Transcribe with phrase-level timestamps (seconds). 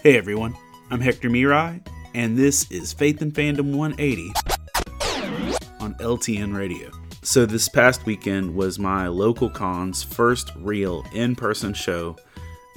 [0.00, 0.56] Hey everyone,
[0.92, 4.32] I'm Hector Miray, and this is Faith and Fandom 180
[5.80, 6.92] on LTN Radio.
[7.24, 12.16] So, this past weekend was my local con's first real in person show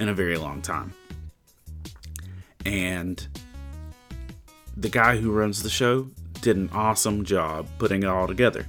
[0.00, 0.94] in a very long time.
[2.66, 3.24] And
[4.76, 8.66] the guy who runs the show did an awesome job putting it all together.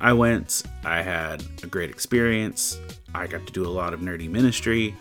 [0.00, 2.80] I went, I had a great experience,
[3.14, 4.94] I got to do a lot of nerdy ministry.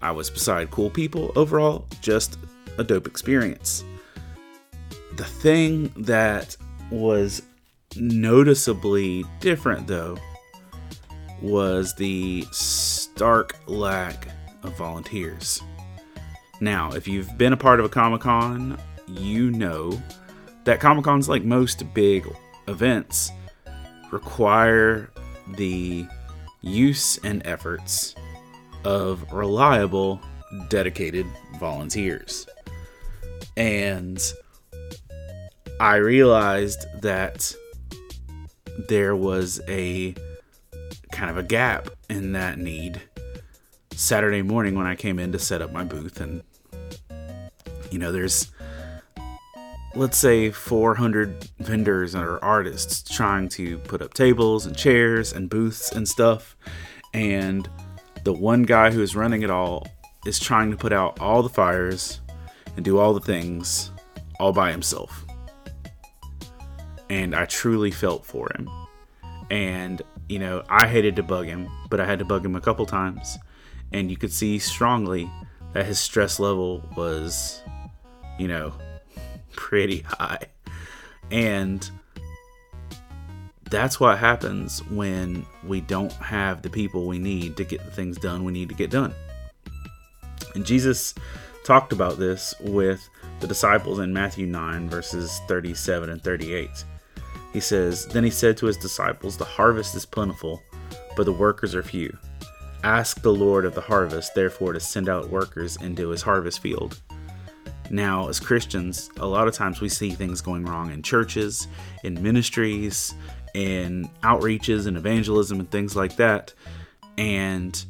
[0.00, 1.32] I was beside cool people.
[1.36, 2.38] Overall, just
[2.78, 3.84] a dope experience.
[5.16, 6.56] The thing that
[6.90, 7.42] was
[7.96, 10.16] noticeably different, though,
[11.42, 14.28] was the stark lack
[14.62, 15.62] of volunteers.
[16.60, 20.00] Now, if you've been a part of a Comic Con, you know
[20.64, 22.26] that Comic Cons, like most big
[22.66, 23.30] events,
[24.10, 25.10] require
[25.56, 26.06] the
[26.60, 28.14] use and efforts
[28.88, 30.18] of reliable,
[30.70, 31.26] dedicated
[31.60, 32.48] volunteers.
[33.54, 34.18] And
[35.78, 37.54] I realized that
[38.88, 40.14] there was a
[41.12, 43.02] kind of a gap in that need
[43.92, 46.22] Saturday morning when I came in to set up my booth.
[46.22, 46.42] And,
[47.90, 48.50] you know, there's,
[49.96, 55.92] let's say, 400 vendors or artists trying to put up tables and chairs and booths
[55.92, 56.56] and stuff.
[57.12, 57.68] And
[58.28, 59.86] the one guy who is running it all
[60.26, 62.20] is trying to put out all the fires
[62.76, 63.90] and do all the things
[64.38, 65.24] all by himself.
[67.08, 68.68] And I truly felt for him.
[69.50, 72.60] And, you know, I hated to bug him, but I had to bug him a
[72.60, 73.38] couple times.
[73.94, 75.30] And you could see strongly
[75.72, 77.62] that his stress level was,
[78.38, 78.74] you know,
[79.52, 80.40] pretty high.
[81.30, 81.90] And
[83.70, 88.16] that's what happens when we don't have the people we need to get the things
[88.18, 89.14] done we need to get done.
[90.54, 91.14] And Jesus
[91.64, 93.06] talked about this with
[93.40, 96.84] the disciples in Matthew 9, verses 37 and 38.
[97.52, 100.62] He says, Then he said to his disciples, The harvest is plentiful,
[101.16, 102.16] but the workers are few.
[102.84, 107.00] Ask the Lord of the harvest, therefore, to send out workers into his harvest field.
[107.90, 111.68] Now, as Christians, a lot of times we see things going wrong in churches,
[112.04, 113.14] in ministries,
[113.58, 116.54] in outreaches and evangelism and things like that.
[117.16, 117.84] And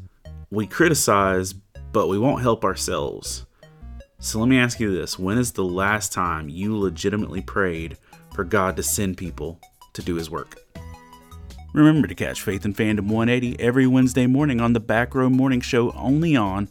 [0.51, 1.53] we criticize,
[1.93, 3.45] but we won't help ourselves.
[4.19, 7.99] So let me ask you this when is the last time you legitimately prayed
[8.35, 9.61] for God to send people
[9.93, 10.57] to do his work?
[11.75, 15.61] Remember to catch Faith and Fandom 180 every Wednesday morning on the Back Row Morning
[15.61, 16.71] Show only on